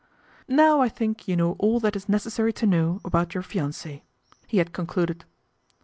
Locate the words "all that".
1.59-1.95